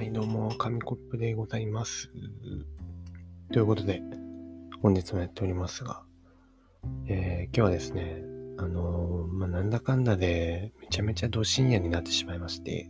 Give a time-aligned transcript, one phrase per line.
[0.00, 2.10] はい、どうも、紙コップでございます。
[3.52, 4.00] ということで、
[4.80, 6.04] 本日もやっておりますが、
[7.06, 8.22] えー、今日はですね、
[8.56, 12.88] あのー、まあ、なんだかんだで、めちゃめちゃど深夜になってしまいまして、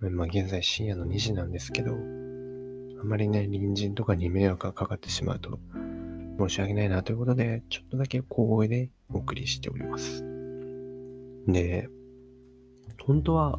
[0.00, 5.60] まあ、現在深夜の2時なんですけど、あまりね、隣人とかに迷惑がかかってしまうと、
[6.38, 10.24] 申し訳ないなということで、ちょっとだけ小声でお送りしております。
[11.46, 11.90] で、
[13.04, 13.58] 本当は、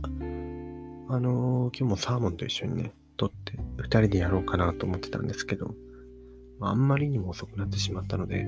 [1.11, 5.73] あのー、今日もサーモンと一緒にね、撮って、二人でやろうかなと思ってたんですけど、
[6.61, 8.45] あんまりにも遅くなってしまったので、あ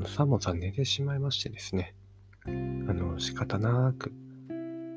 [0.00, 1.94] のサーモンさん寝てしまいましてですね、
[2.44, 4.12] あの、仕方なく、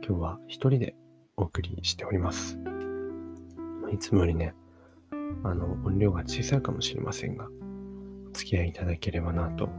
[0.03, 0.95] 今日は一人で
[1.37, 2.57] お送りしております。
[3.93, 4.55] いつもよりね、
[5.43, 7.47] あの、音量が小さいかもしれませんが、
[8.29, 9.69] お付き合いいただければな、と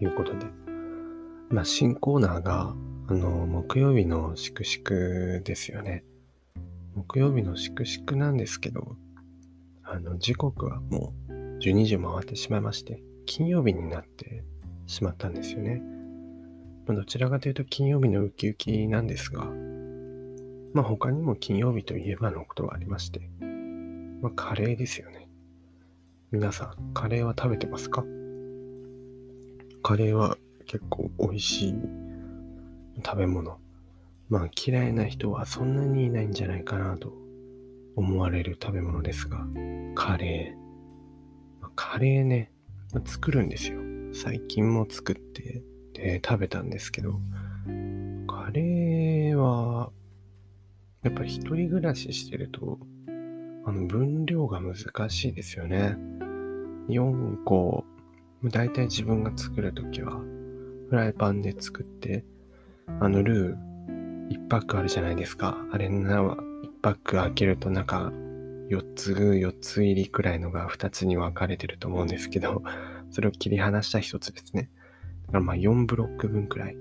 [0.00, 0.44] いうことで、
[1.48, 2.74] まあ、新コーナーが、
[3.08, 6.04] あの、木曜日のしくしくですよね。
[6.94, 8.96] 木曜日のしくしくなんですけど、
[9.82, 14.44] あの、時刻はもう12時回ってしまいまして、金曜日になって
[14.86, 15.82] しまったんですよね。
[16.86, 19.44] まあ、どちらかというと金曜日のウキウキなんですが、
[20.74, 23.30] まあ他にも金曜日といえばのことがありまして、
[24.20, 25.28] まあカレーですよね。
[26.30, 28.04] 皆さん、カレーは食べてますか？
[29.82, 31.74] カレーは結構美味しい
[33.04, 33.58] 食べ物。
[34.28, 37.12] まあ嫌いな人はそんなにいないんじゃないかなと
[37.96, 39.46] 思われる食べ物ですが、
[39.94, 41.68] カレー。
[41.74, 42.52] カレーね、
[43.04, 43.80] 作るんですよ。
[44.12, 45.62] 最近も作って
[45.94, 47.20] で食べたんですけど、
[48.26, 49.90] カレーは、
[51.02, 52.78] やっぱり一人暮らししてると、
[53.64, 55.96] あの分量が難しいですよね。
[56.88, 57.84] 4個、
[58.44, 60.20] だいたい自分が作るときは、
[60.88, 62.24] フライパンで作って、
[63.00, 63.72] あのルー
[64.30, 65.58] 1パックあるじゃないですか。
[65.70, 66.36] あれな、1
[66.80, 68.12] パック開けると中
[68.70, 72.62] 4つ、4つ入りくらいのが2つに分かれてると思うんですけど、
[73.10, 74.70] それを切り離した1つですね。
[75.26, 76.76] だからまあ4ブロック分くらい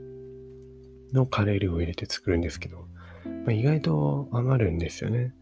[1.13, 2.87] のカレールーを入れて作るんですけど、
[3.45, 5.33] まあ、意外と余るんですよね。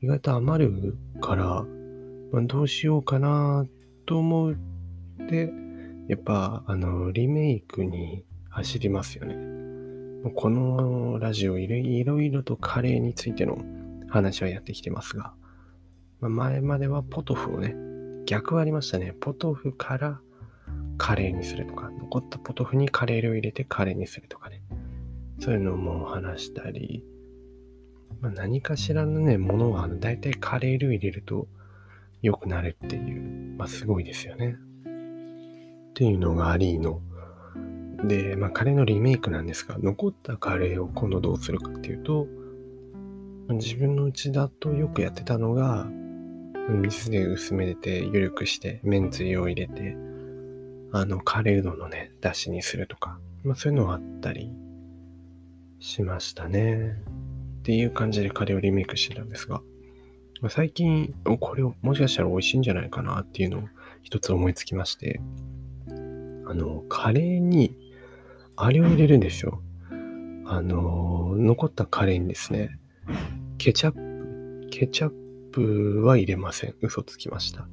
[0.00, 1.64] 意外と余るから、
[2.32, 3.66] まあ、どうしようかな
[4.06, 4.54] と思っ
[5.28, 5.52] て、
[6.08, 9.36] やっぱあのリメイクに走りますよね。
[10.34, 11.66] このラジオい
[12.04, 13.58] ろいろとカレーについての
[14.08, 15.32] 話はやってきてますが、
[16.20, 17.74] ま前まではポトフをね、
[18.26, 19.14] 逆はありましたね。
[19.20, 20.20] ポトフから
[20.98, 24.62] カレーにするとか、残ったポトフにカレールを入れてカレーにするとかね。
[25.40, 27.04] そういうのも話したり、
[28.20, 31.46] まあ、何かしらのね、ものは、だいたいカレール入れると
[32.22, 34.56] 良くなるっていう、まあすごいですよね。
[35.90, 37.00] っていうのがありの、
[38.04, 42.26] で、まあ、カレーのリメイクなんですが、残ったカレーを今度どうするかっていうと、
[43.50, 45.88] 自分のうちだとよくやってたのが、
[46.68, 49.96] 水で薄めて、緩くして、めんつゆを入れて、
[50.92, 54.52] あの、カレーうどんのね、出汁にするとか、まあ、そういうのがあったり
[55.80, 57.02] しましたね。
[57.60, 59.60] っていう感じでカレーをリメイクしてたんですが、
[60.40, 63.62] まあ最近、これをもしかしたら美味しいんじゃないかなっていうのを
[64.02, 65.20] 一つ思いつきまして、
[66.46, 67.87] あの、カレーに
[68.60, 69.62] あれを入れるんですよ。
[70.44, 72.76] あのー、残ったカレーにですね、
[73.56, 75.12] ケチャップ、ケチャッ
[75.52, 76.74] プは入れません。
[76.82, 77.68] 嘘つきました。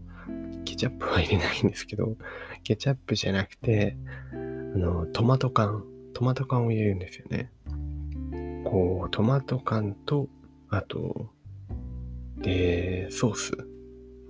[0.63, 2.17] ケチャップは入れないんですけど、
[2.63, 3.97] ケチャップじゃなくて、
[4.31, 4.35] あ
[4.77, 7.51] の、トマト缶、トマト缶を入れるんですよね。
[8.63, 10.29] こう、トマト缶と、
[10.69, 11.31] あと、
[12.37, 13.51] で、ソース。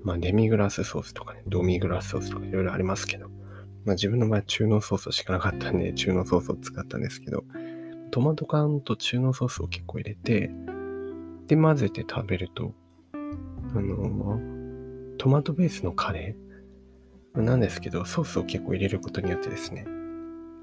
[0.04, 3.30] まあ、デミグラスソースとかね、ドミグラスソースとかいろいろありますけど、
[3.86, 7.44] まあ自分の場合中濃ソースしかなかったんで中濃ソースを使ったんですけど、
[8.12, 10.52] トマト缶と中濃ソースを結構入れて、
[11.48, 12.74] で混ぜて食べると、
[13.14, 13.18] あ
[13.80, 14.40] の、
[15.18, 17.42] トマトベースのカレー？
[17.42, 19.86] なんですけど、ソースを結構入れることによってですね、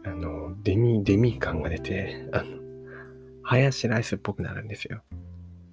[0.04, 2.47] あの、デミ、デミ感が出て、あの、
[3.42, 5.03] ハヤシライスっぽくなるんですよ。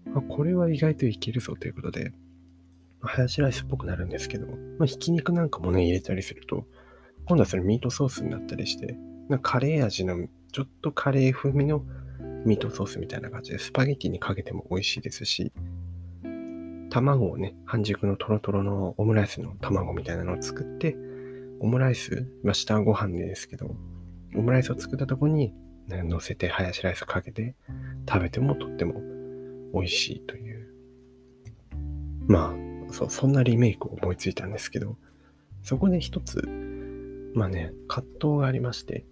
[0.06, 2.12] まあ、これは意外といけるぞということで、
[3.02, 4.48] ハヤシライスっぽくなるんですけど、
[4.78, 6.66] まあ、ひき肉なんかもね、入れたりすると、
[7.30, 8.98] 今度はそれミートソースになったりして、
[9.30, 11.84] なんかカレー味の、ちょっとカレー風味の
[12.44, 15.54] ミートソースみたいな感じで、スパゲティにかけても美味しいですし、
[16.90, 20.98] 卵をね、半熟のトロトロのオムライスの卵みたいなのを作って、
[21.60, 23.76] オムライス、まあ、下ご飯ですけど、
[24.36, 25.54] オムライスを作ったとこに、
[25.88, 27.56] ね、乗せてハヤシライスかけて
[28.12, 29.02] 食べてもとっても
[29.76, 30.68] 美味しいという。
[32.26, 32.56] ま
[32.90, 34.98] あ、そう、そんなリメイクを思いついたんですけど、
[35.62, 36.42] そこで一つ
[37.34, 39.06] まあね、葛藤がありまして、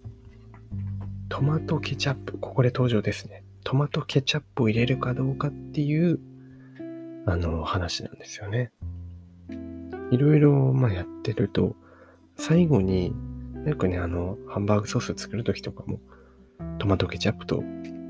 [1.28, 3.44] トマトケチャップ、ここで登場ですね。
[3.64, 6.20] トマトケチャップを入れるかどうかっていう
[7.30, 8.72] あの、話なんですよね。
[10.10, 11.76] いろいろ、まあ、やってると、
[12.36, 13.12] 最後に、
[13.66, 16.00] よくね、あの、ハンバーグソース作るときとかも、
[16.78, 17.62] トマトケチャップと、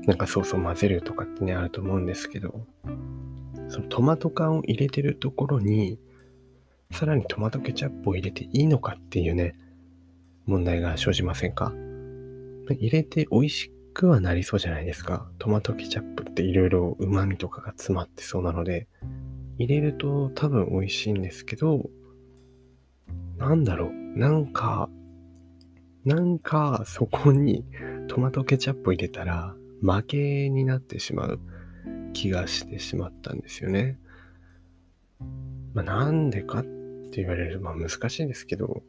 [0.05, 2.65] なんかソースを混ぜるとかってね、あると思うんですけど、
[3.67, 5.99] そのトマト缶を入れてるところに、
[6.91, 9.55] さらにトマトケチャップを入れていいのかっていうね、
[10.49, 11.73] 問題が生じませんか？
[12.69, 15.29] 入れて美味しくはなりそうじゃないですか。
[15.37, 18.87] トマトケチャップっていろいろ旨味とかが詰まってそうなので、
[19.57, 21.89] 入れると多分美味しいんですけど、
[23.37, 24.19] なんだろう。
[24.19, 24.89] なんか、
[26.03, 27.63] なんかそこに
[28.07, 31.39] トマトケチャップ入れたら負けになってしまう
[32.13, 33.99] 気がしてしまったんですよね。
[35.73, 38.81] まあ、なんでかって言われるまあ難しいですけど、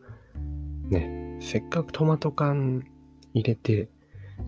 [0.88, 2.84] ね、せっかくトマト缶
[3.32, 3.88] 入れて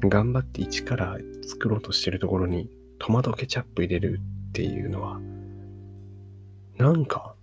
[0.00, 5.21] 頑張って一から作ろうとしてるところにトマトケチャップ入れるっていうのは、
[6.77, 7.35] なんか、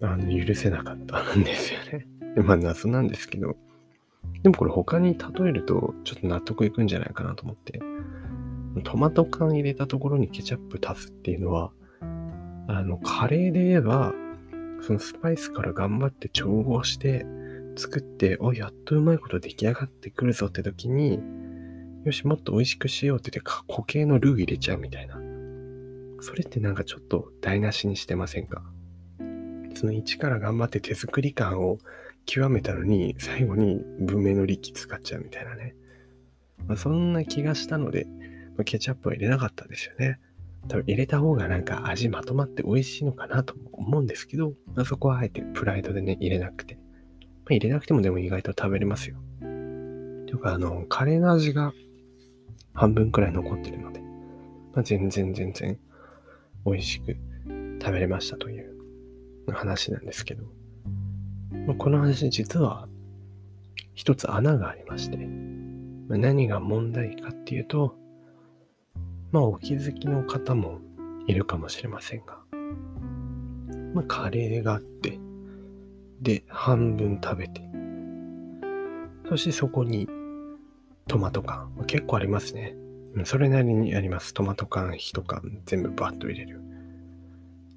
[0.00, 2.06] あの、許せなかったんですよね。
[2.44, 3.56] まあ謎なんですけど、
[4.42, 7.80] でもこれ他に例えるとちょっと納得いくんじゃないかなと思って、
[8.84, 11.72] トマト缶入れたところにケチャップ足すっていうのは、
[12.68, 14.14] あの、カレーで言えば、
[14.82, 17.26] そのスパイスから頑張って調合して
[17.78, 21.20] 作って、お、やっとうまいこと出来上がってくるぞって時に、
[22.04, 25.20] よし、もっと美味しくしようって言って固形のルー入れちゃうみたいな。
[26.20, 28.62] それってなんかちょっと台無しにしてませんか？
[29.74, 31.78] その一から頑張って手作り感を
[32.26, 35.76] 極めたのに、最後に文明の利器使っちゃうみたいなね。
[36.66, 38.06] まあ、そんな気がしたので、
[38.56, 40.18] まあ、ケチャップは入れなかったですよね。
[40.66, 46.78] 多分入れた方がなんか味まとまって美味しいのかなと思うんですけど、まあ、そこはあえてプライドでね、入れなくて。
[47.48, 49.16] まあ、入れなくてもでも意外と食べれますよ。
[49.40, 51.72] というか、あの、カレーの味が
[52.74, 54.00] 半分くらい残ってるので、
[54.74, 55.78] まあ、全然全然
[56.66, 57.16] 美味しく
[57.80, 58.74] 食べれましたという
[59.50, 60.44] 話なんですけど、
[61.66, 62.86] まあ、この話実は
[63.94, 67.96] 一つ穴がありまして、まあ、何が問題かっていうと、
[69.32, 70.80] まあお気づきの方も
[71.26, 72.38] いるかもしれませんが、
[73.94, 75.18] まあカレーがあって、
[76.20, 77.62] で、半分食べて、
[79.28, 80.08] そしてそこに
[81.06, 82.74] トマト缶、結構ありますね。
[83.24, 84.34] それなりにあります。
[84.34, 86.60] トマト缶1缶全部バッと入れる。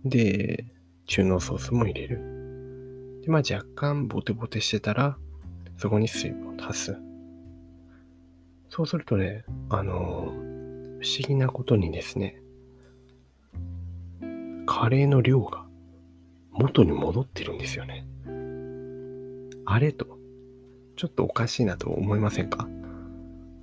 [0.06, 0.66] で、
[1.08, 3.22] 中濃ソースも入れる。
[3.24, 5.18] で、まあ若干ボテボテしてたら、
[5.78, 6.98] そこに水分を足す。
[8.70, 12.42] そうするとね、あのー、不思議なことにですね、
[14.66, 15.61] カレーの量が
[16.52, 18.06] 元に戻ってるんですよね。
[19.66, 20.20] あれと、
[20.96, 22.68] ちょっとおかしいなと思いませんか？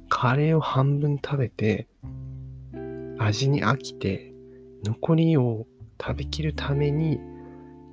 [0.08, 1.86] カレーを半分食べて、
[3.18, 4.32] 味に飽きて、
[4.84, 5.66] 残りを
[6.00, 7.20] 食べきるために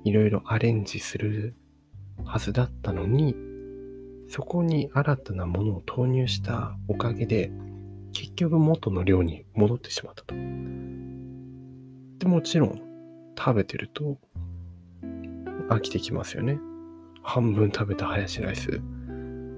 [0.04, 1.54] いろいろアレンジする
[2.24, 3.36] はずだったのに、
[4.28, 7.52] そこに新たなものを投入したおかげで、
[8.12, 10.34] 結局元の量に戻ってしまったと。
[10.34, 12.80] で、もちろん
[13.38, 14.16] 食べてると
[15.68, 16.58] 飽きてきますよね。
[17.22, 18.80] 半分食べたハヤシライス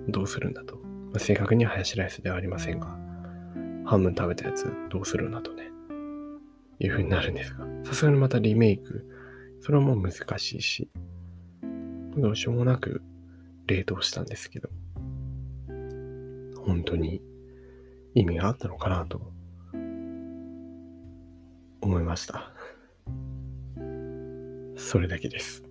[0.08, 0.76] どうするんだと。
[0.76, 2.86] まあ、正確にはハヤシライスではありませんが、
[3.84, 5.64] 半分食べたやつどうするんだとね、
[6.78, 9.06] いう風になるんですが、さすがにまたリメイク
[9.60, 10.88] それはもう難しいし、
[12.16, 13.02] どうしようもなく
[13.66, 14.68] 冷凍したんですけど、
[16.64, 17.22] 本当に
[18.14, 19.32] 意味があったのかなと
[21.80, 22.52] 思いました。
[24.76, 25.67] それだけです。